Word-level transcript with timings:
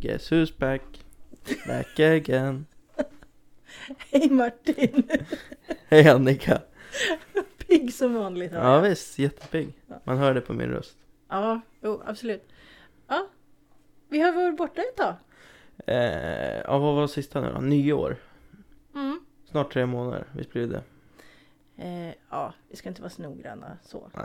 Guess 0.00 0.30
who's 0.32 0.50
back? 0.58 0.82
Back 1.66 1.98
again. 2.00 2.66
Hej 4.12 4.30
Martin! 4.30 5.08
Hej 5.88 6.08
Annika. 6.08 6.62
Pigg 7.58 7.94
som 7.94 8.14
vanligt 8.14 8.52
hör 8.52 8.58
Ja 8.64 8.74
jag. 8.74 8.82
visst, 8.82 9.18
jättepigg. 9.18 9.72
Man 10.04 10.18
hör 10.18 10.34
det 10.34 10.40
på 10.40 10.52
min 10.52 10.68
röst. 10.68 10.96
Ja, 11.28 11.60
jo, 11.82 12.02
absolut. 12.06 12.48
Ja, 13.08 13.28
vi 14.08 14.20
har 14.20 14.32
varit 14.32 14.56
borta 14.56 14.82
ett 14.82 14.96
tag. 14.96 15.14
Eh, 15.86 16.58
ja, 16.60 16.78
vad 16.78 16.94
var 16.94 17.06
sista 17.06 17.40
nu 17.40 17.52
då? 17.52 17.60
Nyår. 17.60 18.16
Mm. 18.94 19.20
Snart 19.50 19.72
tre 19.72 19.86
månader, 19.86 20.26
visst 20.32 20.52
blir 20.52 20.66
det 20.66 20.68
det? 20.68 20.82
Eh, 21.84 22.14
ja, 22.30 22.54
vi 22.68 22.76
ska 22.76 22.88
inte 22.88 23.02
vara 23.02 23.10
så 23.10 23.22
noggranna 23.22 23.78
så. 23.82 24.10
Nej. 24.14 24.24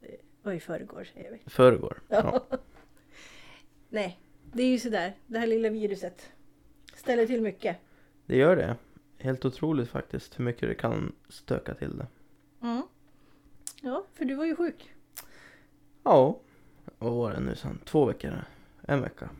Det 0.00 0.16
var 0.42 0.52
i 0.52 0.60
förrgår 0.60 1.04
säger 1.14 1.32
vi. 1.32 1.50
Förrgår. 1.50 2.02
Ja. 2.08 2.46
Nej, 3.88 4.20
det 4.56 4.62
är 4.62 4.70
ju 4.70 4.78
sådär. 4.78 5.14
Det 5.26 5.38
här 5.38 5.46
lilla 5.46 5.70
viruset 5.70 6.32
ställer 6.94 7.26
till 7.26 7.42
mycket. 7.42 7.76
Det 8.26 8.36
gör 8.36 8.56
det. 8.56 8.76
Helt 9.18 9.44
otroligt 9.44 9.88
faktiskt 9.88 10.38
hur 10.38 10.44
mycket 10.44 10.68
det 10.68 10.74
kan 10.74 11.12
stöka 11.28 11.74
till 11.74 11.98
det. 11.98 12.06
Mm. 12.62 12.82
Ja, 13.82 14.04
för 14.14 14.24
du 14.24 14.34
var 14.34 14.44
ju 14.44 14.56
sjuk. 14.56 14.90
Ja. 16.02 16.38
Vad 16.98 17.12
var 17.12 17.32
det 17.32 17.40
nu 17.40 17.54
sen? 17.56 17.78
Två 17.84 18.04
veckor? 18.04 18.44
En 18.82 19.00
vecka? 19.02 19.30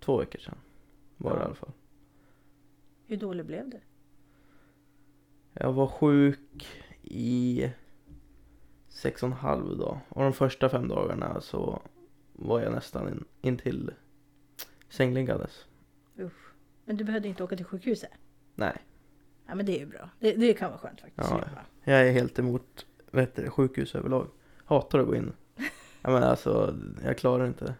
Två 0.00 0.16
veckor 0.16 0.38
sedan. 0.38 0.58
Var 1.16 1.36
det 1.36 1.40
i 1.40 1.44
alla 1.44 1.54
fall. 1.54 1.72
Hur 3.06 3.16
dålig 3.16 3.46
blev 3.46 3.70
du? 3.70 3.80
Jag 5.52 5.72
var 5.72 5.86
sjuk 5.86 6.68
i 7.02 7.70
sex 8.88 9.22
och 9.22 9.26
en 9.26 9.32
halv 9.32 9.78
dag. 9.78 9.98
Och 10.08 10.22
de 10.22 10.32
första 10.32 10.68
fem 10.68 10.88
dagarna 10.88 11.40
så 11.40 11.82
var 12.38 12.60
jag 12.60 12.72
nästan 12.72 13.08
in, 13.08 13.24
in 13.42 13.58
till 13.58 13.90
sängliggandes. 14.88 15.64
Men 16.84 16.96
du 16.96 17.04
behövde 17.04 17.28
inte 17.28 17.44
åka 17.44 17.56
till 17.56 17.64
sjukhuset? 17.64 18.10
Nej, 18.54 18.82
Ja, 19.48 19.54
men 19.54 19.66
det 19.66 19.76
är 19.76 19.80
ju 19.80 19.86
bra. 19.86 20.10
Det, 20.20 20.32
det 20.32 20.54
kan 20.54 20.70
vara 20.70 20.78
skönt 20.80 21.00
faktiskt. 21.00 21.30
Ja. 21.30 21.44
jag 21.84 22.08
är 22.08 22.12
helt 22.12 22.38
emot 22.38 22.86
vet 23.10 23.36
du, 23.36 23.50
sjukhus 23.50 23.94
överlag. 23.94 24.26
Hatar 24.64 24.98
att 24.98 25.06
gå 25.06 25.14
in. 25.14 25.32
Jag 26.02 26.12
menar 26.12 26.26
alltså, 26.26 26.78
jag 27.04 27.18
klarar 27.18 27.46
inte 27.46 27.64
det. 27.64 27.74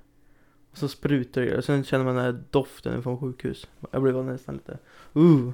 Och 0.70 0.78
så 0.78 0.89
sprutar 0.89 1.41
det 1.41 1.56
och 1.56 1.65
sen 1.65 1.84
känner 1.84 2.05
man 2.05 2.15
den 2.15 2.25
här 2.25 2.43
doften 2.50 3.03
från 3.03 3.19
sjukhus. 3.19 3.69
Jag 3.91 4.03
blir 4.03 4.22
nästan 4.22 4.55
lite, 4.55 4.78
uh, 5.17 5.50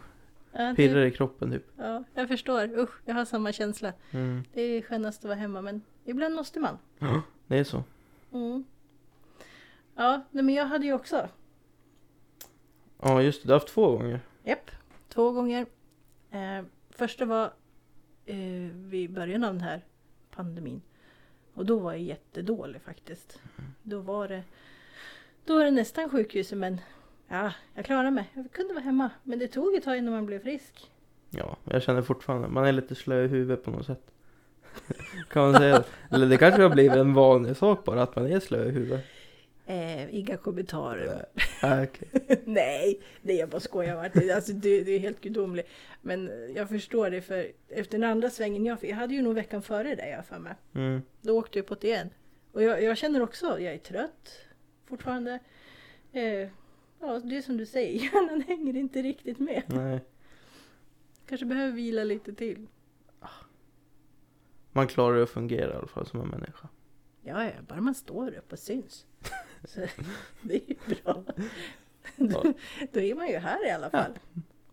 Ja, 0.53 0.75
pirrar 0.77 1.05
i 1.05 1.11
kroppen 1.11 1.51
typ. 1.51 1.67
ja, 1.77 2.05
jag 2.15 2.29
förstår. 2.29 2.79
Usch, 2.79 3.01
jag 3.05 3.15
har 3.15 3.25
samma 3.25 3.53
känsla. 3.53 3.93
Mm. 4.11 4.45
Det 4.53 4.63
är 4.63 4.83
skönast 4.83 5.19
att 5.19 5.25
vara 5.25 5.35
hemma 5.35 5.63
men 5.63 5.83
ibland 6.05 6.35
måste 6.35 6.61
man. 6.61 6.79
Det 7.47 7.59
är 7.59 7.65
så. 7.65 7.85
Mm. 8.33 8.65
Ja, 9.95 10.23
nej, 10.31 10.45
men 10.45 10.55
jag 10.55 10.67
hade 10.67 10.87
ju 10.87 10.93
också. 10.93 11.29
Ja 13.03 13.23
just 13.23 13.43
det, 13.43 13.49
du 13.49 13.53
har 13.53 13.61
haft 13.61 13.75
två 13.75 13.91
gånger. 13.91 14.21
Japp, 14.45 14.71
två 15.09 15.33
gånger. 15.33 15.67
Eh, 16.31 16.65
första 16.91 17.25
var 17.25 17.53
eh, 18.27 18.37
vid 18.73 19.13
början 19.13 19.45
av 19.45 19.53
den 19.53 19.63
här 19.63 19.81
pandemin. 20.31 20.83
Och 21.55 21.67
då 21.67 21.79
var 21.79 21.93
jag 21.93 22.03
jättedålig 22.03 22.83
faktiskt. 22.83 23.41
Då 23.83 24.01
var 24.01 24.29
det, 24.29 24.43
då 25.45 25.55
var 25.55 25.65
det 25.65 25.71
nästan 25.71 26.11
sjukhuset 26.11 26.59
men 26.59 26.81
ja, 27.29 27.53
jag 27.75 27.85
klarade 27.85 28.11
mig. 28.11 28.31
Jag 28.35 28.53
kunde 28.53 28.75
vara 28.75 28.85
hemma. 28.85 29.11
Men 29.23 29.39
det 29.39 29.49
tog 29.49 29.75
ett 29.75 29.85
tag 29.85 29.97
innan 29.97 30.15
man 30.15 30.27
blev 30.27 30.43
frisk. 30.43 30.91
Ja, 31.31 31.57
jag 31.65 31.83
känner 31.83 32.03
fortfarande, 32.03 32.49
man 32.49 32.65
är 32.65 32.73
lite 32.73 32.95
slö 32.95 33.25
i 33.25 33.29
huvudet 33.29 33.65
på 33.65 33.71
något 33.71 33.87
sätt. 33.87 34.11
kan 35.31 35.43
man 35.43 35.55
säga. 35.55 35.85
Eller 36.11 36.27
det 36.27 36.37
kanske 36.37 36.63
har 36.63 36.71
blivit 36.71 36.97
en 36.97 37.15
vanlig 37.15 37.57
sak 37.57 37.85
bara, 37.85 38.03
att 38.03 38.17
man 38.17 38.27
är 38.27 38.41
slö 38.41 38.65
i 38.65 38.71
huvudet. 38.71 39.05
Eh, 39.67 40.15
inga 40.15 40.37
kommentarer. 40.37 41.27
Ah, 41.63 41.83
okej. 41.83 42.09
Nej, 42.45 43.01
nej 43.23 43.37
jag 43.37 43.49
bara 43.49 43.61
skojar 43.61 43.97
Martin. 43.97 44.31
Alltså 44.31 44.53
du, 44.53 44.85
du 44.85 44.95
är 44.95 44.99
helt 44.99 45.21
gudomlig. 45.21 45.65
Men 46.03 46.31
jag 46.55 46.69
förstår 46.69 47.11
det 47.11 47.23
för 47.23 47.53
efter 47.69 47.99
den 47.99 48.11
andra 48.11 48.31
svängen 48.31 48.67
jag 48.67 48.81
fick, 48.81 48.91
jag 48.91 48.97
hade 48.97 49.15
ju 49.15 49.23
nog 49.23 49.35
veckan 49.35 49.63
före 49.63 49.95
dig 49.95 50.11
jag 50.11 50.27
för 50.27 50.39
mig. 50.39 50.55
Mm. 50.75 51.03
Då 51.21 51.39
åkte 51.39 51.59
jag 51.59 51.67
på 51.67 51.75
det 51.75 51.87
igen. 51.87 52.11
Och 52.53 52.63
jag, 52.63 52.83
jag 52.83 52.99
känner 52.99 53.23
också, 53.23 53.61
jag 53.61 53.75
är 53.75 53.79
trött 53.79 54.39
fortfarande. 54.85 55.39
Eh, 56.13 56.49
ja, 57.01 57.21
det 57.25 57.37
är 57.37 57.43
som 57.43 57.57
du 57.57 57.67
säger, 57.67 58.01
hjärnan 58.03 58.43
hänger 58.43 58.77
inte 58.77 59.03
riktigt 59.03 59.39
med. 59.39 59.63
Nej. 59.67 60.01
Kanske 61.29 61.47
behöver 61.47 61.73
vila 61.73 62.05
lite 62.05 62.35
till. 62.35 62.67
Man 64.73 64.87
klarar 64.87 65.23
att 65.23 65.31
fungera 65.31 65.73
i 65.73 65.77
alla 65.77 65.87
fall 65.87 66.07
som 66.07 66.21
en 66.21 66.29
människa. 66.29 66.69
Ja, 67.23 67.45
ja, 67.45 67.51
bara 67.69 67.81
man 67.81 67.95
står 67.95 68.35
upp 68.35 68.53
och 68.53 68.59
syns. 68.59 69.07
Så, 69.65 69.81
det 70.43 70.55
är 70.55 70.61
ju 70.69 70.75
bra. 71.03 71.23
Då, 72.17 72.41
Ja. 72.45 72.53
då 72.93 73.01
är 73.01 73.15
man 73.15 73.29
ju 73.29 73.37
här 73.39 73.67
i 73.67 73.71
alla 73.71 73.91
fall. 73.91 74.11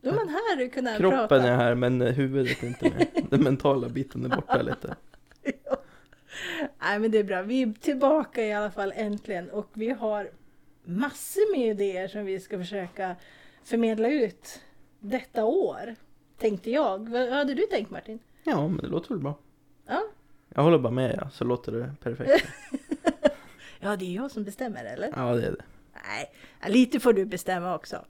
Då 0.01 0.09
är 0.09 0.13
man 0.13 0.29
här 0.29 0.65
och 0.65 0.73
kunna 0.73 0.97
Kroppen 0.97 1.27
prata. 1.27 1.43
är 1.47 1.55
här 1.55 1.75
men 1.75 2.01
huvudet 2.01 2.63
är 2.63 2.67
inte 2.67 2.89
med. 2.89 3.07
Den 3.29 3.43
mentala 3.43 3.89
biten 3.89 4.25
är 4.25 4.35
borta 4.35 4.61
lite. 4.61 4.95
Ja. 5.43 5.77
Nej 6.81 6.99
men 6.99 7.11
det 7.11 7.17
är 7.17 7.23
bra. 7.23 7.41
Vi 7.41 7.61
är 7.61 7.73
tillbaka 7.73 8.45
i 8.45 8.53
alla 8.53 8.71
fall 8.71 8.93
äntligen 8.95 9.49
och 9.49 9.69
vi 9.73 9.89
har 9.89 10.31
massor 10.83 11.57
med 11.57 11.69
idéer 11.69 12.07
som 12.07 12.25
vi 12.25 12.39
ska 12.39 12.57
försöka 12.57 13.15
förmedla 13.63 14.09
ut 14.09 14.61
detta 14.99 15.45
år. 15.45 15.95
Tänkte 16.37 16.71
jag. 16.71 17.09
Vad 17.09 17.29
hade 17.29 17.53
du 17.53 17.61
tänkt 17.61 17.91
Martin? 17.91 18.19
Ja 18.43 18.67
men 18.67 18.77
det 18.77 18.87
låter 18.87 19.09
väl 19.09 19.19
bra. 19.19 19.37
Ja, 19.87 20.03
Jag 20.49 20.63
håller 20.63 20.79
bara 20.79 20.93
med 20.93 21.17
ja, 21.21 21.29
så 21.29 21.43
låter 21.43 21.71
det 21.71 21.93
perfekt. 22.03 22.45
Ja 23.81 23.95
det 23.95 24.05
är 24.05 24.15
jag 24.15 24.31
som 24.31 24.43
bestämmer 24.43 24.85
eller? 24.85 25.13
Ja 25.15 25.35
det 25.35 25.45
är 25.47 25.51
det. 25.51 25.63
Nej, 26.07 26.31
lite 26.73 26.99
får 26.99 27.13
du 27.13 27.25
bestämma 27.25 27.75
också. 27.75 28.05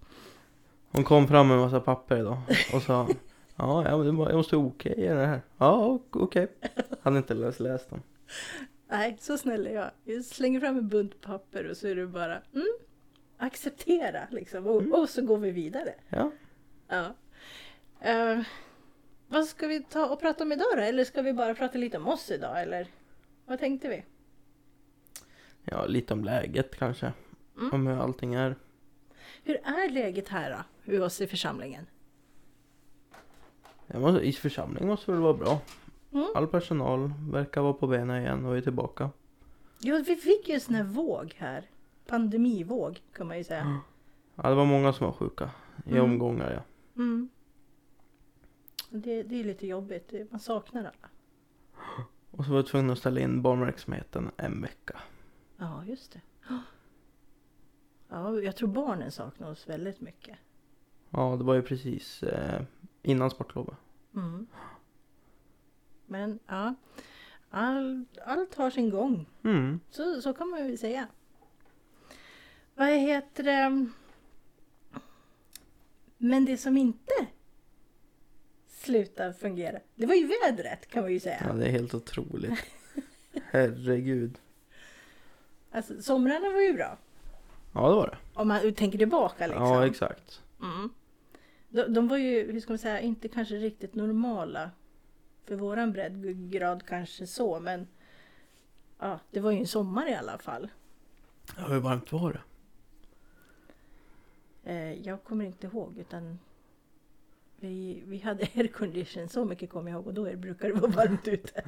Hon 0.92 1.04
kom 1.04 1.28
fram 1.28 1.48
med 1.48 1.56
en 1.56 1.62
massa 1.62 1.80
papper 1.80 2.18
idag 2.18 2.38
och 2.74 2.82
sa 2.82 3.08
Ja, 3.56 3.90
jag 3.90 4.14
måste 4.14 4.56
okej 4.56 4.92
okay, 4.92 5.08
det 5.08 5.26
här. 5.26 5.42
Ja, 5.58 6.00
okej. 6.12 6.48
Hade 7.02 7.18
inte 7.18 7.34
läst, 7.34 7.60
läst 7.60 7.90
dem. 7.90 8.02
Nej, 8.88 9.18
så 9.20 9.38
snäll 9.38 9.68
är 9.68 9.72
jag. 9.72 9.92
Jag 10.04 10.26
slänger 10.26 10.60
fram 10.60 10.78
en 10.78 10.88
bunt 10.88 11.22
papper 11.22 11.70
och 11.70 11.78
så 11.78 11.88
är 11.88 11.96
det 11.96 12.08
bara 12.08 12.42
mm, 12.54 12.68
acceptera 13.38 14.28
liksom. 14.32 14.68
Och, 14.68 14.82
Mm. 14.82 14.94
och 14.94 15.10
så 15.10 15.22
går 15.22 15.38
vi 15.38 15.52
vidare. 15.52 15.94
Ja. 16.10 16.32
Ja. 16.88 17.14
Eh, 18.00 18.42
vad 19.28 19.46
ska 19.46 19.68
vi 19.68 19.84
ta 19.84 20.06
och 20.06 20.20
prata 20.20 20.44
om 20.44 20.52
idag 20.52 20.68
då? 20.76 20.82
Eller 20.82 21.04
ska 21.06 21.22
vi 21.22 21.34
bara 21.34 21.56
prata 21.56 21.78
lite 21.78 21.98
om 21.98 22.08
oss 22.08 22.32
idag? 22.32 22.62
Eller 22.62 22.88
vad 23.46 23.60
tänkte 23.60 23.90
vi? 23.90 24.04
Ja, 25.64 25.86
lite 25.86 26.14
om 26.14 26.24
läget 26.24 26.76
kanske. 26.76 27.14
Mm. 27.58 27.70
Om 27.74 27.88
hur 27.88 27.98
allting 28.02 28.34
är. 28.34 28.56
Hur 29.44 29.56
är 29.56 29.90
läget 29.90 30.30
här 30.30 30.52
då? 30.86 30.92
Hos 30.92 31.02
oss 31.02 31.22
i 31.22 31.28
församlingen? 31.28 31.86
Måste, 33.88 34.22
I 34.28 34.34
församlingen 34.34 34.90
måste 34.90 35.12
det 35.12 35.16
väl 35.16 35.22
vara 35.22 35.34
bra. 35.34 35.62
Mm. 36.12 36.28
All 36.36 36.48
personal 36.48 37.14
verkar 37.32 37.62
vara 37.62 37.74
på 37.74 37.88
benen 37.88 38.22
igen 38.22 38.46
och 38.46 38.58
är 38.58 38.62
tillbaka. 38.62 39.10
Ja, 39.80 40.04
vi 40.08 40.16
fick 40.16 40.48
ju 40.50 40.54
en 40.54 40.62
sån 40.62 40.76
här 40.76 40.84
våg 40.84 41.34
här. 41.38 41.66
Pandemivåg 42.08 43.02
kan 43.14 43.28
man 43.28 43.38
ju 43.38 43.44
säga. 43.44 43.80
Ja, 44.36 44.50
det 44.50 44.56
var 44.56 44.66
många 44.66 44.94
som 44.94 45.06
var 45.06 45.14
sjuka 45.14 45.50
i 45.86 45.92
Mm. 45.92 46.04
omgångar 46.04 46.52
ja. 46.54 46.62
Mm. 47.04 47.30
Det, 48.90 49.24
det 49.24 49.40
är 49.40 49.44
lite 49.44 49.68
jobbigt. 49.68 50.14
Man 50.32 50.40
saknar 50.40 50.82
alla. 50.82 51.10
Och 52.32 52.46
så 52.46 52.52
var 52.52 52.58
jag 52.58 52.68
tvungen 52.68 52.90
att 52.90 52.98
ställa 53.00 53.20
in 53.20 53.42
barnverksamheten 53.42 54.32
en 54.38 54.62
vecka. 54.62 55.00
Ja, 55.62 55.84
just 55.86 56.12
det. 56.12 56.22
Ja, 58.10 58.40
jag 58.42 58.56
tror 58.56 58.68
barnen 58.70 59.12
saknar 59.12 59.52
oss 59.52 59.70
väldigt 59.70 60.02
mycket. 60.02 60.38
Ja, 61.10 61.36
det 61.38 61.44
var 61.44 61.54
ju 61.56 61.62
precis 61.62 62.24
eh, 62.24 62.62
innan 63.02 63.30
sportlovet. 63.32 63.76
Mm. 64.16 64.48
Men 66.06 66.40
ja, 66.48 66.76
all, 67.50 68.06
allt 68.26 68.56
har 68.56 68.70
sin 68.70 68.90
gång. 68.90 69.26
Mm. 69.44 69.80
Så, 69.90 70.22
så 70.22 70.34
kan 70.34 70.50
man 70.50 70.68
ju 70.68 70.78
säga. 70.78 71.08
Vad 72.76 72.88
heter 72.88 73.44
det? 73.44 73.88
Men 76.18 76.46
det 76.46 76.58
som 76.58 76.78
inte 76.78 77.14
slutar 78.68 79.34
fungera, 79.34 79.80
det 79.96 80.06
var 80.06 80.16
ju 80.16 80.28
vädret 80.28 80.88
kan 80.88 81.02
man 81.04 81.12
ju 81.12 81.16
Ja, 81.18 81.22
säga. 81.22 81.54
det 81.54 81.66
är 81.66 81.72
helt 81.72 81.94
otroligt. 81.94 82.60
Herregud. 83.44 84.38
Alltså 85.72 86.02
somrarna 86.02 86.50
var 86.50 86.62
ju 86.62 86.74
bra. 86.74 86.98
Ja, 87.74 87.90
det 87.90 87.96
var 87.96 88.08
det. 88.08 88.18
Om 88.34 88.48
man 88.48 88.74
tänker 88.74 88.98
tillbaka 88.98 89.48
liksom. 89.48 89.66
Ja, 89.66 89.86
exakt. 89.86 90.42
Mm. 90.62 90.90
De, 91.70 91.94
de 91.94 92.08
var 92.08 92.18
ju, 92.18 92.52
hur 92.52 92.60
ska 92.60 92.72
man 92.72 92.78
säga, 92.78 93.00
inte 93.00 93.28
kanske 93.28 93.56
riktigt 93.56 93.96
normala. 93.96 94.72
För 95.46 95.56
våran 95.56 95.92
breddgrad 95.92 96.86
kanske 96.86 97.28
så, 97.28 97.60
men 97.60 97.88
ja, 99.00 99.20
det 99.32 99.40
var 99.40 99.52
ju 99.52 99.60
en 99.60 99.68
sommar 99.68 100.10
i 100.10 100.16
alla 100.16 100.38
fall. 100.38 100.70
Ja, 101.58 101.64
hur 101.64 101.80
varmt 101.80 102.12
var 102.12 102.34
det? 102.34 102.42
Eh, 104.72 104.94
jag 105.08 105.24
kommer 105.24 105.46
inte 105.46 105.68
ihåg 105.68 105.98
utan 105.98 106.40
vi, 107.56 108.04
vi 108.06 108.18
hade 108.18 108.44
aircondition, 108.56 109.30
så 109.30 109.46
mycket 109.46 109.70
kommer 109.70 109.92
jag 109.92 109.98
ihåg 109.98 110.08
och 110.08 110.14
då 110.14 110.36
brukar 110.36 110.68
det 110.68 110.74
vara 110.74 110.92
varmt 110.92 111.28
ute. 111.28 111.64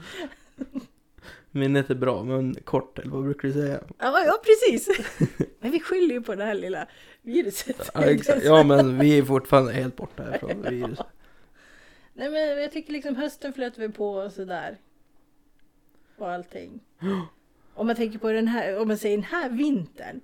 Minnet 1.52 1.90
är 1.90 1.96
bra, 1.96 2.24
men 2.24 2.56
kort, 2.64 3.00
eller 3.00 3.12
vad 3.12 3.24
brukar 3.24 3.48
du 3.48 3.54
säga? 3.54 3.80
Ja, 3.98 4.24
ja 4.26 4.42
precis. 4.44 5.08
Men 5.60 5.72
vi 5.72 5.80
skyller 5.80 6.14
ju 6.14 6.22
på 6.22 6.36
det 6.36 6.44
här 6.44 6.54
lilla 6.54 6.88
viruset. 7.22 7.90
Ja, 7.94 8.02
exakt. 8.02 8.44
ja 8.44 8.64
men 8.64 9.00
vi 9.00 9.18
är 9.18 9.24
fortfarande 9.24 9.74
helt 9.74 9.96
borta 9.96 10.24
härifrån 10.24 10.62
virus. 10.70 11.00
Nej 12.14 12.30
men 12.30 12.62
jag 12.62 12.72
tycker 12.72 12.94
liksom 12.94 13.16
hösten 13.16 13.54
flöt 13.54 13.78
vi 13.78 13.90
på 13.90 14.12
och 14.12 14.32
sådär. 14.32 14.78
Och 16.18 16.32
allting. 16.32 16.80
Om 17.74 17.88
man 17.88 17.96
tänker 17.96 18.20
på 18.20 18.32
den 18.32 18.48
här, 18.48 18.80
om 18.80 18.88
man 18.88 18.98
säger 18.98 19.18
den 19.18 19.26
här 19.26 19.50
vintern. 19.50 20.22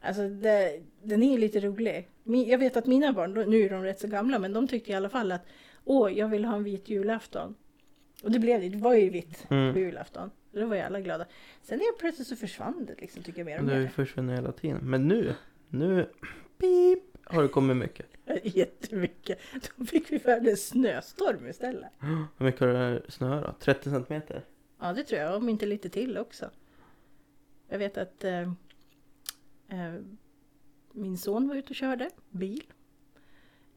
Alltså 0.00 0.28
det, 0.28 0.80
den 1.02 1.22
är 1.22 1.32
ju 1.32 1.38
lite 1.38 1.60
rolig. 1.60 2.08
Jag 2.22 2.58
vet 2.58 2.76
att 2.76 2.86
mina 2.86 3.12
barn, 3.12 3.32
nu 3.50 3.62
är 3.62 3.70
de 3.70 3.82
rätt 3.82 4.00
så 4.00 4.06
gamla, 4.08 4.38
men 4.38 4.52
de 4.52 4.68
tyckte 4.68 4.90
i 4.90 4.94
alla 4.94 5.08
fall 5.08 5.32
att 5.32 5.46
åh, 5.84 6.18
jag 6.18 6.28
vill 6.28 6.44
ha 6.44 6.56
en 6.56 6.64
vit 6.64 6.88
julafton. 6.88 7.54
Och 8.22 8.30
det 8.30 8.38
blev 8.38 8.60
det, 8.60 8.68
det 8.68 8.78
var 8.78 8.94
ju 8.94 9.10
vitt 9.10 9.46
Mm. 9.50 9.72
på 9.74 9.78
julafton. 9.80 10.30
Då 10.52 10.66
var 10.66 10.76
ju 10.76 10.82
alla 10.82 11.00
glada. 11.00 11.26
Sen 11.62 11.80
helt 11.80 11.98
plötsligt 11.98 12.28
så 12.28 12.36
försvann 12.36 12.84
det 12.86 13.00
liksom, 13.00 13.22
tycker 13.22 13.38
jag 13.38 13.46
mer 13.46 13.58
och 13.58 13.64
Det 13.66 13.78
mer. 13.80 13.88
försvunnit 13.88 14.38
hela 14.38 14.52
tiden. 14.52 14.78
Men 14.82 15.08
nu, 15.08 15.34
nu, 15.68 16.08
pip, 16.58 17.02
har 17.24 17.42
det 17.42 17.48
kommit 17.48 17.76
mycket. 17.76 18.06
Jättemycket. 18.42 19.38
Då 19.76 19.84
fick 19.84 20.12
vi 20.12 20.18
världens 20.18 20.68
snöstorm 20.68 21.46
istället. 21.48 21.90
Hur 22.38 22.44
mycket 22.46 22.60
har 22.60 22.68
det 22.68 23.02
snöat? 23.08 23.60
30 23.60 23.90
centimeter? 23.90 24.44
Ja, 24.80 24.92
det 24.92 25.04
tror 25.04 25.20
jag. 25.20 25.36
Om 25.36 25.48
inte 25.48 25.66
lite 25.66 25.88
till 25.88 26.18
också. 26.18 26.50
Jag 27.68 27.78
vet 27.78 27.98
att 27.98 28.24
eh, 28.24 28.40
eh, 29.68 29.94
min 30.92 31.18
son 31.18 31.48
var 31.48 31.56
ute 31.56 31.68
och 31.70 31.76
körde 31.76 32.10
bil. 32.30 32.62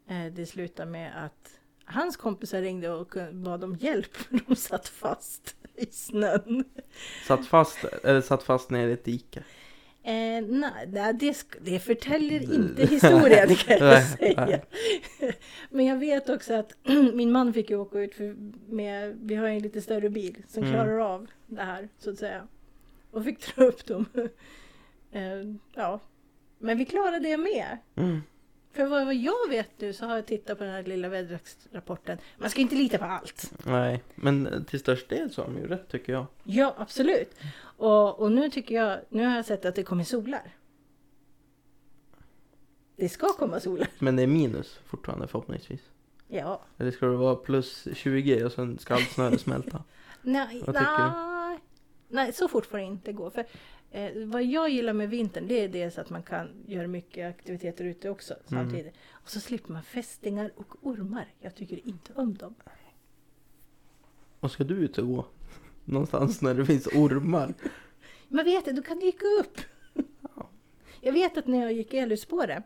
Eh, 0.08 0.26
det 0.34 0.46
slutade 0.46 0.92
med 0.92 1.26
att 1.26 1.60
hans 1.86 2.18
kompisar 2.18 2.62
ringde 2.62 2.90
och 2.90 3.16
bad 3.32 3.64
om 3.64 3.76
hjälp 3.76 4.16
för 4.16 4.40
de 4.48 4.56
satt 4.56 4.88
fast 4.88 5.56
i 5.76 5.86
snön. 5.86 6.64
Satt 7.28 7.48
fast, 7.48 7.84
eller 8.04 8.22
satt 8.22 8.44
fast 8.44 8.70
ner 8.70 8.88
i 8.88 8.92
ett 8.92 9.04
dike. 9.06 9.44
Eh, 10.04 10.44
nej, 10.48 10.88
det, 11.14 11.36
det 11.62 11.80
förtäljer 11.80 12.54
inte 12.54 12.86
historien 12.86 13.56
kan 13.56 13.78
jag 13.78 14.04
säga. 14.18 14.62
Men 15.70 15.86
jag 15.86 15.98
vet 15.98 16.30
också 16.30 16.54
att 16.54 16.74
min 17.14 17.32
man 17.32 17.54
fick 17.54 17.70
ju 17.70 17.76
åka 17.78 18.00
ut 18.00 18.16
för 18.16 18.36
med, 18.74 19.18
vi 19.22 19.36
har 19.36 19.48
en 19.48 19.60
lite 19.60 19.82
större 19.82 20.10
bil 20.10 20.44
som 20.48 20.64
Mm. 20.64 20.74
klarar 20.76 21.00
av 21.00 21.28
det 21.48 21.62
här 21.62 21.90
så 22.00 22.10
att 22.10 22.18
säga. 22.18 22.48
Och 23.12 23.24
fick 23.24 23.56
dra 23.56 23.64
upp 23.64 23.86
dem. 23.86 24.06
eh, 25.12 25.56
ja, 25.76 26.00
men 26.60 26.78
vi 26.78 26.86
klarade 26.86 27.20
det 27.20 27.38
med. 27.38 27.78
Mm. 27.96 28.22
För 28.76 28.86
vad, 28.86 29.16
jag 29.16 29.50
vet 29.50 29.70
nu 29.78 29.94
så 29.94 30.06
har 30.06 30.16
jag 30.16 30.26
tittat 30.26 30.58
på 30.58 30.64
den 30.64 30.74
här 30.74 30.84
lilla 30.84 31.10
väderrapporten. 31.10 32.18
Man 32.38 32.50
ska 32.50 32.62
inte 32.62 32.76
lita 32.76 32.98
på 32.98 33.06
allt. 33.06 33.54
Nej, 33.66 34.04
men 34.16 34.66
till 34.70 34.80
störst 34.80 35.10
del 35.10 35.32
så 35.32 35.42
har 35.42 35.50
de 35.50 35.58
ju 35.58 35.68
rätt 35.68 35.90
tycker 35.90 36.14
jag. 36.14 36.26
Ja, 36.44 36.76
absolut. 36.78 37.36
Och, 37.60 38.20
och 38.20 38.32
nu 38.32 38.50
tycker 38.50 38.76
jag, 38.76 39.00
nu 39.10 39.26
har 39.26 39.36
jag 39.36 39.46
sett 39.46 39.66
att 39.66 39.76
det 39.76 39.84
kommer 39.84 40.04
solar. 40.04 40.54
Det 42.96 43.10
ska 43.10 43.28
komma 43.28 43.60
solar. 43.60 43.88
Men 44.00 44.16
det 44.16 44.24
är 44.24 44.28
minus 44.28 44.80
fortfarande 44.86 45.28
förhoppningsvis. 45.28 45.82
Ja. 46.28 46.62
Eller 46.78 46.92
ska 46.92 47.06
det 47.06 47.16
vara 47.16 47.36
plus 47.36 47.88
20 47.94 48.44
och 48.44 48.52
sen 48.52 48.80
ska 48.80 48.94
allt 48.94 49.12
snö 49.12 49.38
smälta? 49.38 49.84
Nej, 50.22 50.64
nej, 50.68 51.12
nej, 52.08 52.34
så 52.34 52.48
fort 52.48 52.66
får 52.66 52.78
det 52.78 52.84
inte 52.84 53.14
gå. 53.14 53.30
För, 53.30 53.46
eh, 53.92 54.12
vad 54.26 54.44
jag 54.44 54.70
gillar 54.70 54.94
med 54.94 55.10
vintern 55.10 55.48
det 55.48 55.64
är 55.64 55.68
dels 55.70 55.98
att 55.98 56.10
man 56.10 56.24
kan 56.24 56.50
göra 56.68 56.88
mycket 56.88 57.30
aktiviteter 57.30 57.86
ute 57.86 58.10
också 58.10 58.34
Mm. 58.34 58.44
samtidigt. 58.46 58.94
Och 59.12 59.30
så 59.30 59.40
slipper 59.40 59.74
man 59.74 59.84
fästingar 59.84 60.52
och 60.56 60.76
ormar. 60.82 61.34
Jag 61.40 61.56
tycker 61.56 61.88
inte 61.88 62.14
om 62.16 62.34
dem. 62.38 62.56
Och 64.40 64.52
ska 64.52 64.64
du 64.64 64.76
ut 64.76 64.98
och 64.98 65.08
gå? 65.08 65.26
Någonstans 65.86 66.42
när 66.42 66.54
det 66.54 66.66
finns 66.66 66.88
ormar? 66.88 67.54
Man 68.28 68.46
vet 68.46 68.66
det, 68.66 68.72
då 68.72 68.82
kan 68.82 69.00
dyka 69.00 69.26
upp. 69.40 69.60
Jag 71.02 71.14
vet 71.14 71.38
att 71.38 71.48
när 71.48 71.62
jag 71.62 71.74
gick 71.74 71.94
i 71.94 71.98
Älvspåret 71.98 72.64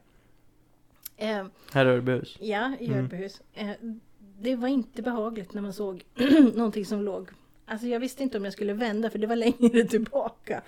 eh, 1.18 1.46
Här 1.74 1.86
i 1.86 1.90
Örbyhus? 1.90 2.38
Ja, 2.42 2.74
i 2.80 2.86
Mm. 2.88 3.00
Örbyhus. 3.00 3.42
Eh, 3.54 3.72
det 4.40 4.56
var 4.56 4.68
inte 4.68 5.02
behagligt 5.02 5.54
när 5.54 5.62
man 5.62 5.74
såg 5.74 6.06
någonting 6.56 6.86
som 6.86 7.02
låg. 7.02 7.30
Alltså 7.70 7.88
jag 7.88 8.00
visste 8.00 8.24
inte 8.24 8.38
om 8.38 8.44
jag 8.44 8.54
skulle 8.54 8.74
vända 8.74 9.10
för 9.10 9.20
det 9.20 9.28
var 9.28 9.36
längre 9.36 9.84
tillbaka. 9.90 10.62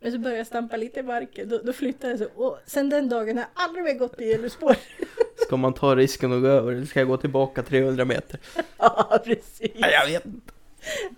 Men 0.00 0.12
så 0.12 0.18
började 0.18 0.38
jag 0.38 0.46
stampa 0.46 0.76
lite 0.76 1.00
i 1.00 1.02
marken. 1.02 1.48
Då, 1.48 1.58
då 1.64 1.72
flyttade 1.72 2.12
det 2.12 2.18
så. 2.18 2.24
Och 2.24 2.58
sen 2.66 2.88
den 2.88 3.08
dagen 3.08 3.36
har 3.36 3.44
jag 3.44 3.64
aldrig 3.64 3.84
mer 3.84 3.94
gått 3.94 4.20
i 4.20 4.32
Älvspår. 4.32 4.76
Ska 5.46 5.56
man 5.56 5.74
ta 5.74 5.96
risken 5.96 6.32
och 6.32 6.40
gå 6.40 6.46
över 6.46 6.72
eller 6.72 6.86
ska 6.86 6.98
jag 7.00 7.08
gå 7.08 7.16
tillbaka 7.16 7.62
300 7.62 8.04
meter? 8.04 8.40
ja, 8.78 9.20
precis. 9.24 9.70
Nej, 9.74 9.92
jag 9.92 10.06
vet 10.06 10.26
inte. 10.26 10.52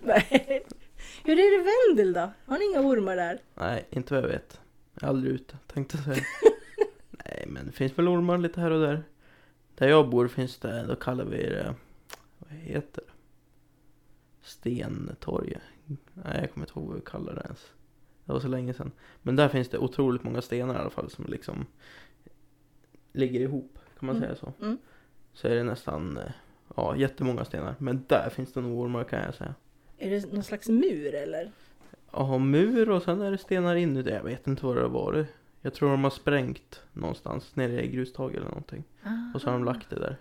Nej. 0.01 0.65
Hur 1.23 1.33
är 1.33 1.35
det 1.35 1.61
i 1.61 1.95
Vendel 1.95 2.13
då? 2.13 2.31
Har 2.45 2.59
ni 2.59 2.65
inga 2.65 2.79
ormar 2.79 3.15
där? 3.15 3.39
Nej, 3.55 3.85
inte 3.89 4.13
vad 4.13 4.23
jag 4.23 4.27
vet. 4.27 4.59
Jag 4.93 5.03
är 5.03 5.07
aldrig 5.07 5.33
ute, 5.33 5.57
tänkte 5.73 5.97
jag 5.97 6.15
säga. 6.15 6.25
Nej, 7.11 7.45
men 7.47 7.65
det 7.65 7.71
finns 7.71 7.97
väl 7.97 8.07
ormar 8.07 8.37
lite 8.37 8.61
här 8.61 8.71
och 8.71 8.81
där. 8.81 9.03
Där 9.75 9.87
jag 9.87 10.09
bor 10.09 10.27
finns 10.27 10.57
det, 10.57 10.85
då 10.87 10.95
kallar 10.95 11.25
vi 11.25 11.37
det, 11.37 11.75
vad 12.37 12.51
heter 12.51 13.01
det? 13.05 13.11
Stentorg. 14.51 15.57
Nej, 16.13 16.37
jag 16.41 16.53
kommer 16.53 16.67
inte 16.67 16.79
ihåg 16.79 16.87
vad 16.87 16.95
vi 16.95 17.01
kallar 17.05 17.35
det 17.35 17.41
ens. 17.41 17.71
Det 18.25 18.33
var 18.33 18.39
så 18.39 18.47
länge 18.47 18.73
sedan. 18.73 18.91
Men 19.21 19.35
där 19.35 19.49
finns 19.49 19.69
det 19.69 19.77
otroligt 19.77 20.23
många 20.23 20.41
stenar 20.41 20.75
i 20.75 20.77
alla 20.77 20.89
fall 20.89 21.09
som 21.09 21.25
liksom 21.25 21.65
ligger 23.13 23.39
ihop, 23.39 23.79
kan 23.99 24.05
man 24.07 24.15
Mm. 24.15 24.27
säga 24.27 24.35
så. 24.35 24.53
Mm. 24.65 24.77
Så 25.33 25.47
är 25.47 25.55
det 25.55 25.63
nästan, 25.63 26.17
eh, 26.17 26.31
ja, 26.75 26.95
jättemånga 26.95 27.45
stenar. 27.45 27.75
Men 27.79 28.03
där 28.07 28.29
finns 28.29 28.53
det 28.53 28.61
nog 28.61 28.79
ormar 28.79 29.03
kan 29.03 29.19
jag 29.19 29.35
säga. 29.35 29.55
Är 29.97 30.09
det 30.09 30.33
någon 30.33 30.43
slags 30.43 30.69
mur 30.69 31.15
eller? 31.15 31.51
Ja, 32.11 32.37
mur 32.37 32.89
och 32.89 33.03
sen 33.03 33.21
är 33.21 33.31
det 33.31 33.37
stenar 33.37 33.75
inuti. 33.75 34.09
Jag 34.09 34.23
vet 34.23 34.47
inte 34.47 34.65
vad 34.65 34.75
det 34.75 34.81
har 34.81 34.89
varit. 34.89 35.27
Jag 35.61 35.73
tror 35.73 35.89
de 35.91 36.03
har 36.03 36.11
sprängt 36.11 36.81
någonstans 36.93 37.55
nere 37.55 37.83
i 37.85 37.87
grustag 37.87 38.35
eller 38.35 38.47
någonting. 38.47 38.83
Och 39.33 39.41
så 39.41 39.47
har 39.47 39.53
de 39.53 39.63
lagt 39.65 39.89
det 39.89 39.95
där. 39.99 40.17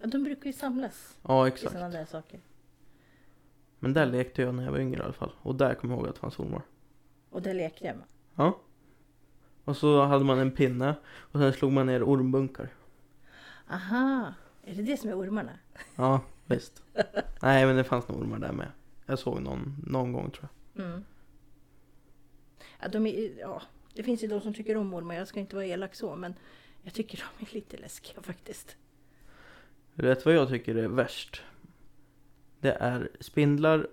Ja, 0.00 0.06
de 0.06 0.24
brukar 0.24 0.46
ju 0.46 0.52
samlas 0.52 1.16
Ja, 1.22 1.46
i 1.46 1.48
exakt. 1.48 1.72
sådana 1.72 1.88
där 1.98 2.04
saker. 2.04 2.40
Men 3.86 3.94
där 3.94 4.06
lekte 4.06 4.42
jag 4.42 4.54
när 4.54 4.64
jag 4.64 4.72
var 4.72 4.78
yngre 4.78 5.00
i 5.00 5.02
alla 5.02 5.12
fall. 5.12 5.32
Och 5.42 5.54
där 5.54 5.74
kommer 5.74 5.94
jag 5.94 6.00
ihåg 6.00 6.08
att 6.08 6.14
det 6.14 6.20
fanns 6.20 6.38
ormar. 6.38 6.62
Och 7.30 7.42
där 7.42 7.54
lekte 7.54 7.84
jag 7.84 7.96
med. 7.96 8.06
Ja. 8.34 8.60
Och 9.64 9.76
så 9.76 10.02
hade 10.02 10.24
man 10.24 10.38
en 10.38 10.50
pinne 10.50 10.94
och 11.06 11.40
sen 11.40 11.52
slog 11.52 11.72
man 11.72 11.86
ner 11.86 12.02
ormbunkar. 12.02 12.68
Aha, 13.70 14.34
är 14.64 14.74
det 14.74 14.82
det 14.82 14.96
som 14.96 15.10
är 15.10 15.18
ormarna? 15.18 15.52
Ja, 15.96 16.20
visst. 16.46 16.82
Nej, 17.42 17.66
men 17.66 17.76
det 17.76 17.84
fanns 17.84 18.08
nog 18.08 18.20
ormar 18.20 18.38
där 18.38 18.52
med. 18.52 18.68
Jag 19.06 19.18
såg 19.18 19.42
någon, 19.42 19.76
någon 19.86 20.12
gång 20.12 20.30
tror 20.30 20.48
jag. 20.72 20.84
Mm. 20.84 21.04
Ja, 22.80 22.88
de 22.88 23.06
är, 23.06 23.38
ja, 23.40 23.62
det 23.94 24.02
finns 24.02 24.24
ju 24.24 24.28
de 24.28 24.40
som 24.40 24.54
tycker 24.54 24.76
om 24.76 24.94
ormar. 24.94 25.14
Jag 25.14 25.28
ska 25.28 25.40
inte 25.40 25.56
vara 25.56 25.66
elak 25.66 25.94
så, 25.94 26.16
men 26.16 26.34
jag 26.82 26.94
tycker 26.94 27.24
de 27.38 27.46
är 27.46 27.54
lite 27.54 27.76
läskiga 27.76 28.22
faktiskt. 28.22 28.76
Vet 29.94 30.24
vad 30.24 30.34
jag 30.34 30.48
tycker 30.48 30.74
är 30.74 30.88
värst? 30.88 31.42
Det 32.66 32.72
är 32.80 33.08
spindlar, 33.20 33.86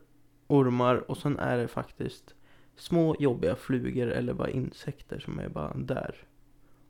ormar 0.48 0.96
och 1.12 1.18
sen 1.18 1.39
är 1.39 1.58
det 1.58 1.68
faktiskt 1.68 2.36
små 2.75 3.15
jobbiga 3.20 3.56
flugor 3.56 4.08
eller 4.08 4.34
bara 4.34 4.50
insekter 4.50 5.20
som 5.20 5.39
är 5.39 5.50
bara 5.50 5.74
där. 5.74 6.15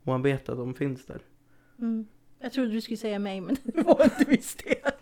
Och 0.00 0.06
man 0.06 0.22
vet 0.22 0.48
att 0.48 0.56
de 0.56 0.74
finns 0.74 1.06
där. 1.06 1.20
Mm. 1.78 2.06
Jag 2.38 2.52
trodde 2.52 2.70
du 2.70 2.80
skulle 2.80 2.96
säga 2.96 3.18
mig, 3.18 3.40
men 3.40 3.56
det 3.64 3.82
var 3.82 4.04
inte 4.04 4.24
visst 4.28 4.64
det. 4.64 4.80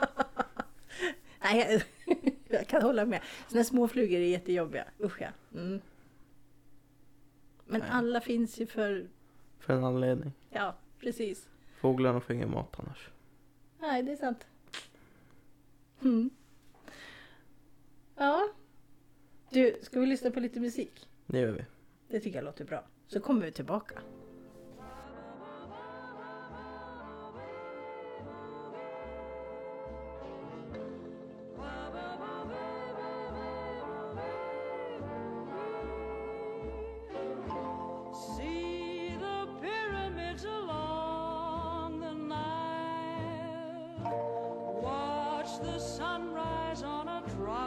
Nej, 1.43 1.83
jag, 2.07 2.17
jag 2.59 2.67
kan 2.67 2.83
hålla 2.83 3.05
med. 3.07 3.21
Såna 3.49 3.65
små 3.65 3.89
flugor 3.89 4.19
är 4.21 4.27
jättejobbiga. 4.27 4.85
Usch 5.01 5.21
ja. 5.23 5.29
Mm. 5.55 5.81
Men 7.65 7.81
Nej. 7.81 7.91
alla 7.93 8.21
finns 8.21 8.61
ju 8.61 8.67
för, 8.67 9.07
För 9.59 9.75
en 9.75 9.85
anledning. 9.85 10.33
ja 10.51 10.77
precis. 11.01 11.49
Fåglarna 11.81 12.21
får 12.21 12.37
ingen 12.37 12.51
mat 12.51 12.75
annars. 12.79 13.09
Nej, 13.81 14.03
det 14.03 14.13
är 14.13 14.17
sant. 14.17 14.47
Mm. 16.03 16.31
Ja. 18.23 18.49
Du, 19.51 19.79
ska 19.83 20.01
vi 20.01 20.07
lyssna 20.07 20.31
på 20.31 20.41
lite 20.41 20.61
musik? 20.61 21.09
Det 21.27 21.39
gör 21.39 21.53
vi. 21.53 21.65
Det 22.09 22.21
tycker 22.21 22.39
jag 22.39 22.45
låter 22.45 22.65
bra. 22.65 22.85
Så 23.07 23.21
kommer 23.21 23.47
vi 23.47 23.53
tillbaka. 23.53 23.95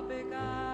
pecar. 0.07 0.64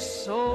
So 0.00 0.49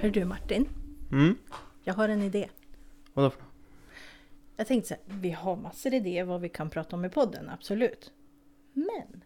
Hör 0.00 0.10
du 0.10 0.24
Martin, 0.24 0.68
Mm, 1.12 1.34
jag 1.84 1.94
har 1.94 2.08
en 2.08 2.22
idé. 2.22 2.48
vadå 3.14 3.30
för 3.30 3.42
Jag 4.56 4.66
tänkte 4.66 4.88
så 4.88 4.94
här, 4.94 5.02
vi 5.20 5.30
har 5.30 5.56
massor 5.56 5.94
idéer 5.94 6.24
vad 6.24 6.40
vi 6.40 6.48
kan 6.48 6.70
prata 6.70 6.96
om 6.96 7.04
i 7.04 7.08
podden, 7.08 7.48
absolut. 7.48 8.12
Men 8.72 9.24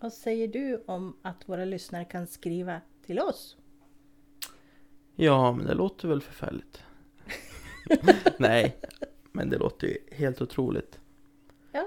vad 0.00 0.12
säger 0.12 0.48
du 0.48 0.84
om 0.86 1.16
att 1.22 1.48
våra 1.48 1.64
lyssnare 1.64 2.04
kan 2.04 2.26
skriva 2.26 2.80
till 3.06 3.18
oss? 3.18 3.56
Ja, 5.14 5.52
men 5.52 5.66
det 5.66 5.74
låter 5.74 6.08
väl 6.08 6.20
förfärligt. 6.20 6.82
Nej, 8.38 8.76
men 9.32 9.50
det 9.50 9.58
låter 9.58 9.86
ju 9.86 9.96
helt 10.12 10.42
otroligt. 10.42 11.00
Ja. 11.72 11.86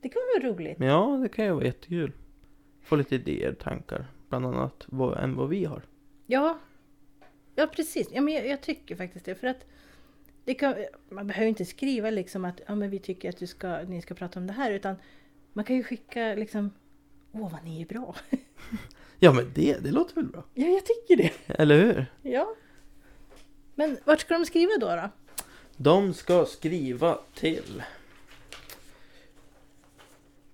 Det 0.00 0.08
kan 0.08 0.22
vara 0.36 0.52
roligt. 0.52 0.76
Ja, 0.80 1.18
det 1.22 1.28
kan 1.28 1.44
ju 1.44 1.52
vara 1.52 1.64
jättekul. 1.64 2.12
Få 2.82 2.96
lite 2.96 3.14
idéer, 3.14 3.52
tankar. 3.54 4.06
Bland 4.28 4.46
annat 4.46 4.84
vad, 4.86 5.18
än 5.18 5.36
vad 5.36 5.48
vi 5.48 5.64
har. 5.64 5.82
Ja, 6.32 6.58
ja 7.54 7.66
precis. 7.66 8.08
Ja, 8.12 8.20
men 8.20 8.34
jag, 8.34 8.46
jag 8.46 8.60
tycker 8.60 8.96
faktiskt 8.96 9.24
det. 9.24 9.34
För 9.34 9.46
att 9.46 9.66
det 10.44 10.54
kan, 10.54 10.74
man 11.08 11.26
behöver 11.26 11.48
inte 11.48 11.64
skriva 11.64 12.10
liksom 12.10 12.44
att 12.44 12.60
ja, 12.66 12.74
men 12.74 12.90
vi 12.90 12.98
tycker 12.98 13.28
att 13.28 13.36
du 13.36 13.46
ska, 13.46 13.82
ni 13.82 14.02
ska 14.02 14.14
prata 14.14 14.38
om 14.40 14.46
det 14.46 14.52
här. 14.52 14.70
Utan 14.70 14.96
man 15.52 15.64
kan 15.64 15.76
ju 15.76 15.82
skicka 15.82 16.34
liksom 16.34 16.70
Åh 17.32 17.52
vad 17.52 17.64
ni 17.64 17.82
är 17.82 17.86
bra. 17.86 18.16
Ja, 19.18 19.32
men 19.32 19.52
det, 19.54 19.78
det 19.84 19.90
låter 19.90 20.14
väl 20.14 20.24
bra? 20.24 20.44
ja, 20.54 20.66
jag 20.66 20.86
tycker 20.86 21.16
det. 21.16 21.32
Eller 21.60 21.78
hur? 21.78 22.06
Ja. 22.22 22.54
Men 23.74 23.98
vart 24.04 24.20
ska 24.20 24.34
de 24.34 24.46
skriva 24.46 24.72
då? 24.80 24.86
då? 24.86 25.10
De 25.76 26.14
ska 26.14 26.44
skriva 26.44 27.18
till 27.34 27.82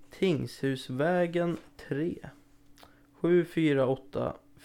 Tingshusvägen 0.09 1.57
3 1.87 2.15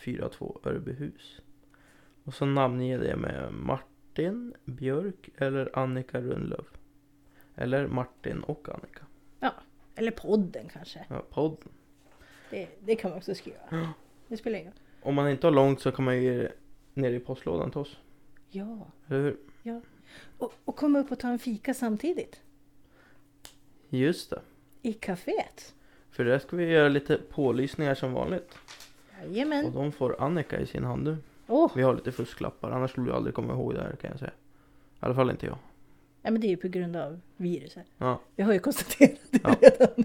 74842 0.04 0.60
Örbyhus. 0.64 1.40
Och 2.24 2.34
så 2.34 2.46
namnger 2.46 2.98
det 2.98 3.16
med 3.16 3.52
Martin 3.52 4.54
Björk 4.64 5.28
eller 5.36 5.78
Annika 5.78 6.20
Rundlöv. 6.20 6.64
Eller 7.54 7.86
Martin 7.86 8.40
och 8.40 8.68
Annika. 8.68 9.06
Eller 9.96 10.10
podden 10.10 10.68
kanske. 10.72 11.06
Ja, 11.08 11.24
podden. 11.30 11.68
Det, 12.50 12.68
det 12.80 12.96
kan 12.96 13.10
man 13.10 13.18
också 13.18 13.34
skriva. 13.34 13.58
Ja. 13.70 13.92
Det 14.28 14.36
spelar 14.36 14.58
ingen 14.58 14.72
roll. 14.72 14.80
Om 15.02 15.14
man 15.14 15.30
inte 15.30 15.46
har 15.46 15.52
långt 15.52 15.80
så 15.80 15.92
kan 15.92 16.04
man 16.04 16.16
ju 16.16 16.22
ge 16.22 16.38
det 16.38 16.52
ner 16.94 17.10
i 17.10 17.20
postlådan 17.20 17.70
till 17.70 17.80
oss. 17.80 17.98
Ja. 18.50 18.86
Eller 19.08 19.22
hur? 19.22 19.80
Och, 20.38 20.52
och 20.64 20.76
komma 20.76 20.98
upp 20.98 21.12
och 21.12 21.18
ta 21.18 21.28
en 21.28 21.38
fika 21.38 21.74
samtidigt. 21.74 22.40
Just 23.88 24.30
det. 24.30 24.40
I 24.82 24.92
kaféet. 24.92 25.74
För 26.10 26.24
det 26.24 26.40
ska 26.40 26.56
vi 26.56 26.64
göra 26.64 26.88
lite 26.88 27.16
pålysningar 27.30 27.94
som 27.94 28.12
vanligt. 28.12 28.58
Och 29.28 29.32
Jajamän. 29.32 29.72
de 29.72 29.92
får 29.92 30.22
Annika 30.22 30.60
i 30.60 30.66
sin 30.66 30.84
hand 30.84 31.02
nu. 31.04 31.16
Åh, 31.46 31.70
Vi 31.76 31.82
har 31.82 31.94
lite 31.94 32.12
fusklappar, 32.12 32.70
annars 32.70 32.90
skulle 32.90 33.06
du 33.06 33.12
aldrig 33.12 33.34
komma 33.34 33.52
ihåg 33.52 33.74
det 33.74 33.80
här 33.82 33.96
kan 33.96 34.10
jag 34.10 34.18
säga. 34.18 34.30
I 34.30 34.96
alla 35.06 35.14
fall 35.14 35.30
inte 35.30 35.46
jag. 35.46 35.58
ja, 36.22 36.30
men 36.30 36.40
det 36.40 36.46
är 36.46 36.48
ju 36.48 36.56
på 36.56 36.68
grund 36.68 36.96
av 36.96 37.20
viruset. 37.36 37.86
Ja, 37.98 38.20
Vi 38.36 38.42
har 38.42 38.52
ju 38.52 38.58
konstaterat 38.58 39.18
det 39.30 39.40
Ja. 39.42 39.56
redan. 39.60 40.04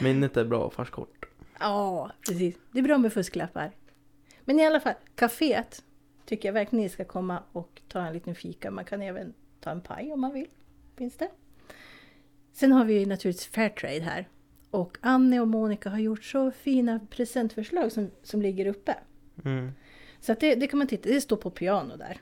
minnet 0.00 0.36
är 0.36 0.44
bra 0.44 0.70
fast 0.70 0.90
kort. 0.90 1.26
Ja, 1.60 2.10
precis. 2.28 2.56
Det 2.72 2.78
är 2.78 2.82
bra 2.82 2.98
med 2.98 3.12
fusklappar. 3.12 3.70
Men 4.44 4.60
i 4.60 4.66
alla 4.66 4.80
fall, 4.80 4.94
kaféet 5.16 5.82
tycker 6.26 6.48
jag 6.48 6.52
verkligen 6.52 6.82
ni 6.82 6.88
ska 6.88 7.04
komma 7.04 7.42
och 7.52 7.80
ta 7.88 8.00
en 8.00 8.12
liten 8.12 8.34
fika. 8.34 8.70
Man 8.70 8.84
kan 8.84 9.02
även 9.02 9.34
ta 9.60 9.70
en 9.70 9.80
paj 9.80 10.12
om 10.12 10.20
man 10.20 10.32
vill. 10.32 10.48
Finns 10.96 11.16
det. 11.16 11.28
Sen 12.52 12.72
har 12.72 12.84
vi 12.84 12.98
ju 12.98 13.06
naturligtvis 13.06 13.46
Fairtrade 13.46 14.00
här. 14.00 14.28
Och 14.72 14.98
Anne 15.00 15.40
och 15.40 15.48
Monica 15.48 15.90
har 15.90 15.98
gjort 15.98 16.24
så 16.24 16.50
fina 16.50 17.00
presentförslag 17.10 17.92
som, 17.92 18.10
som 18.22 18.42
ligger 18.42 18.66
uppe. 18.66 18.96
Mm. 19.44 19.72
Så 20.20 20.32
att 20.32 20.40
det, 20.40 20.54
det 20.54 20.66
kan 20.66 20.78
man 20.78 20.86
titta, 20.86 21.08
det 21.08 21.20
står 21.20 21.36
på 21.36 21.50
piano 21.50 21.96
där. 21.96 22.20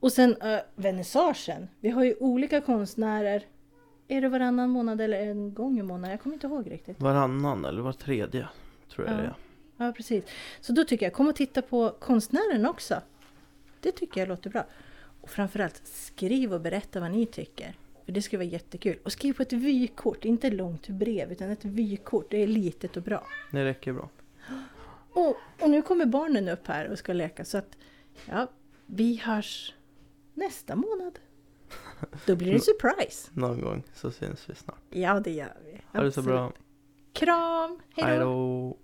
Och 0.00 0.12
sen 0.12 0.30
uh, 0.30 0.58
vernissagen. 0.74 1.68
Vi 1.80 1.90
har 1.90 2.04
ju 2.04 2.14
olika 2.20 2.60
konstnärer. 2.60 3.46
Är 4.08 4.20
det 4.20 4.28
varannan 4.28 4.70
månad 4.70 5.00
eller 5.00 5.20
en 5.20 5.54
gång 5.54 5.78
i 5.78 5.82
månaden? 5.82 6.10
Jag 6.10 6.20
kommer 6.20 6.34
inte 6.34 6.46
ihåg 6.46 6.70
riktigt. 6.70 7.00
Varannan 7.00 7.64
eller 7.64 7.82
var 7.82 7.92
tredje 7.92 8.48
tror 8.94 9.06
jag 9.06 9.16
Ja. 9.16 9.20
det 9.20 9.26
är. 9.26 9.34
Ja, 9.86 9.92
precis. 9.92 10.24
Så 10.60 10.72
då 10.72 10.84
tycker 10.84 11.06
jag, 11.06 11.12
kom 11.12 11.28
och 11.28 11.36
titta 11.36 11.62
på 11.62 11.90
konstnären 11.90 12.66
också. 12.66 13.02
Det 13.80 13.92
tycker 13.92 14.20
jag 14.20 14.28
låter 14.28 14.50
bra. 14.50 14.64
Och 15.20 15.30
framförallt, 15.30 15.82
skriv 15.84 16.54
och 16.54 16.60
berätta 16.60 17.00
vad 17.00 17.10
ni 17.10 17.26
tycker. 17.26 17.74
För 18.10 18.14
det 18.14 18.22
skulle 18.22 18.38
vara 18.38 18.48
jättekul. 18.48 18.98
Och 19.04 19.12
skriv 19.12 19.32
på 19.32 19.42
ett 19.42 19.52
vykort, 19.52 20.24
inte 20.24 20.46
ett 20.46 20.52
långt 20.52 20.88
brev, 20.88 21.32
utan 21.32 21.50
ett 21.50 21.64
vykort. 21.64 22.26
Det 22.30 22.42
är 22.42 22.46
litet 22.46 22.96
och 22.96 23.02
bra. 23.02 23.26
Det 23.50 23.64
räcker 23.64 23.92
bra. 23.92 24.08
Och, 25.12 25.36
och 25.60 25.70
nu 25.70 25.82
kommer 25.82 26.06
barnen 26.06 26.48
upp 26.48 26.66
här 26.66 26.88
och 26.88 26.98
ska 26.98 27.12
leka 27.12 27.44
så 27.44 27.58
att 27.58 27.76
ja, 28.26 28.46
vi 28.86 29.16
hörs 29.16 29.74
nästa 30.34 30.76
månad. 30.76 31.18
Då 32.26 32.36
blir 32.36 32.48
det 32.48 32.54
en 32.54 32.60
surprise. 32.60 33.30
Någon 33.32 33.60
gång 33.60 33.82
så 33.94 34.10
syns 34.10 34.50
vi 34.50 34.54
snart. 34.54 34.80
Ja, 34.90 35.20
det 35.20 35.30
gör 35.30 35.56
vi. 35.64 35.70
Ha 35.70 36.02
det 36.02 36.12
så 36.12 36.20
Absolut. 36.20 36.26
bra. 36.26 36.52
Kram! 37.12 37.80
Hej 37.96 38.18
då. 38.18 38.76